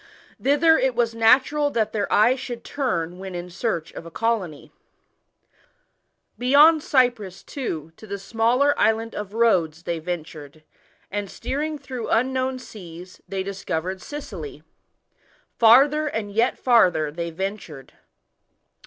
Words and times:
Thither 0.41 0.79
iv 0.79 0.95
was 0.95 1.13
natural 1.13 1.69
that 1.69 1.93
their 1.93 2.11
eyes 2.11 2.39
should 2.39 2.63
turn 2.63 3.19
vhen 3.19 3.35
in 3.35 3.51
search 3.51 3.93
of 3.93 4.03
a 4.03 4.09
colony. 4.09 4.71
Beyond 6.39 6.81
Cyprus, 6.81 7.43
too, 7.43 7.91
to 7.97 8.07
the 8.07 8.17
smaller 8.17 8.73
island 8.79 9.13
of 9.13 9.35
Rhodes 9.35 9.83
they 9.83 9.99
ventured, 9.99 10.63
and 11.11 11.29
steering 11.29 11.77
through 11.77 12.09
un 12.09 12.33
known 12.33 12.57
seas, 12.57 13.21
they 13.29 13.43
discovered 13.43 14.01
Sicily. 14.01 14.63
Farther 15.59 16.07
and 16.07 16.31
yet 16.31 16.57
farther 16.57 17.11
they 17.11 17.29
ventured. 17.29 17.93